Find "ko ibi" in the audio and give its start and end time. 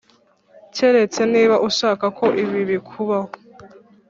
2.17-2.59